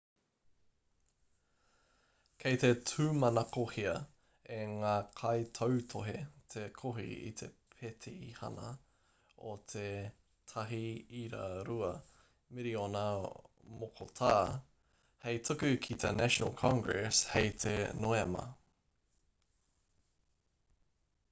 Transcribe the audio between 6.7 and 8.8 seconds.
kohi i te pētihana